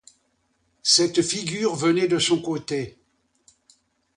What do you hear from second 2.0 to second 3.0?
de son côté.